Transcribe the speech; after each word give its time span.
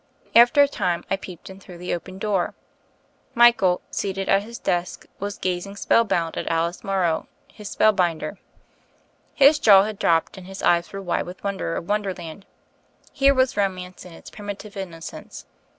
After 0.35 0.63
a 0.63 0.67
time 0.67 1.05
I 1.11 1.15
peeped 1.15 1.47
in 1.47 1.59
through 1.59 1.77
the 1.77 1.93
open 1.93 2.17
door. 2.17 2.55
Michael, 3.35 3.81
seated 3.91 4.27
at 4.29 4.41
his 4.41 4.57
desk, 4.57 5.05
was 5.19 5.37
gazing 5.37 5.75
spellbound 5.75 6.37
at 6.39 6.47
Alice 6.49 6.83
Morrow, 6.83 7.27
his 7.53 7.69
spellbinder. 7.69 8.39
His 9.35 9.59
jaw 9.59 9.83
had 9.83 9.99
dropped, 9.99 10.39
and 10.39 10.47
his 10.47 10.63
eyes 10.63 10.91
were 10.91 11.03
wide 11.03 11.27
with 11.27 11.37
the 11.37 11.43
won 11.43 11.53
30 11.53 11.57
THE 11.57 11.61
FAIRY 11.63 11.77
OF 11.77 11.85
THE 11.85 11.85
SNOWS 11.85 11.85
31 11.85 12.01
■ 12.03 12.03
der 12.03 12.09
of 12.09 12.15
wonderland. 12.25 12.45
Here 13.13 13.33
was 13.35 13.57
Romance 13.57 14.05
in 14.05 14.13
its 14.13 14.29
primitive 14.31 14.75
innocence. 14.75 15.45